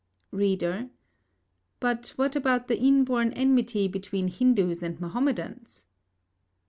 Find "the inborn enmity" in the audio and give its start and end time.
2.67-3.87